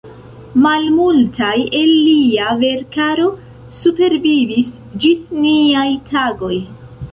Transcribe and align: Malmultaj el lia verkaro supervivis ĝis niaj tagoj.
Malmultaj 0.61 1.51
el 1.79 1.91
lia 2.07 2.47
verkaro 2.63 3.29
supervivis 3.81 4.75
ĝis 5.05 5.23
niaj 5.47 5.87
tagoj. 6.11 6.55